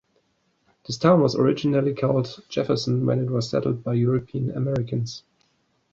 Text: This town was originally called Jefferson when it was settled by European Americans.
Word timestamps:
This 0.87 0.97
town 0.97 1.21
was 1.21 1.35
originally 1.35 1.93
called 1.93 2.41
Jefferson 2.49 3.05
when 3.05 3.19
it 3.19 3.29
was 3.29 3.47
settled 3.51 3.83
by 3.83 3.93
European 3.93 4.49
Americans. 4.49 5.21